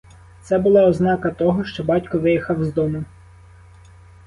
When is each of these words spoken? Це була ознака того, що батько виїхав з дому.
Це 0.43 0.59
була 0.59 0.85
ознака 0.87 1.31
того, 1.31 1.63
що 1.65 1.83
батько 1.83 2.19
виїхав 2.19 2.63
з 2.65 2.73
дому. 2.73 3.03